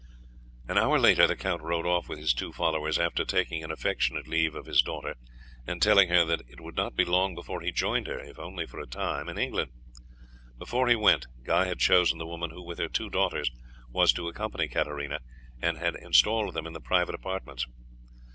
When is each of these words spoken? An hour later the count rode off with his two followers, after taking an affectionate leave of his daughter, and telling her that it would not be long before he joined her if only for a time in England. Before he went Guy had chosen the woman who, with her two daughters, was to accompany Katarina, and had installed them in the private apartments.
An 0.67 0.79
hour 0.79 0.97
later 0.97 1.27
the 1.27 1.35
count 1.35 1.61
rode 1.61 1.85
off 1.85 2.09
with 2.09 2.17
his 2.17 2.33
two 2.33 2.51
followers, 2.51 2.97
after 2.97 3.23
taking 3.23 3.63
an 3.63 3.69
affectionate 3.69 4.27
leave 4.27 4.55
of 4.55 4.65
his 4.65 4.81
daughter, 4.81 5.13
and 5.67 5.79
telling 5.79 6.09
her 6.09 6.25
that 6.25 6.41
it 6.47 6.59
would 6.59 6.75
not 6.75 6.95
be 6.95 7.05
long 7.05 7.35
before 7.35 7.61
he 7.61 7.71
joined 7.71 8.07
her 8.07 8.17
if 8.19 8.39
only 8.39 8.65
for 8.65 8.79
a 8.79 8.87
time 8.87 9.29
in 9.29 9.37
England. 9.37 9.69
Before 10.57 10.87
he 10.87 10.95
went 10.95 11.27
Guy 11.43 11.65
had 11.65 11.77
chosen 11.77 12.17
the 12.17 12.25
woman 12.25 12.49
who, 12.49 12.63
with 12.65 12.79
her 12.79 12.89
two 12.89 13.11
daughters, 13.11 13.51
was 13.91 14.11
to 14.13 14.27
accompany 14.27 14.67
Katarina, 14.67 15.19
and 15.61 15.77
had 15.77 15.93
installed 15.93 16.55
them 16.55 16.65
in 16.65 16.73
the 16.73 16.81
private 16.81 17.13
apartments. 17.13 17.67